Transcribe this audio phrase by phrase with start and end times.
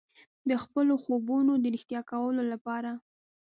[0.49, 2.91] د خپلو خوبونو د ریښتیا کولو لپاره.